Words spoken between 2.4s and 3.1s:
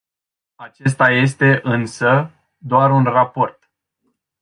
doar un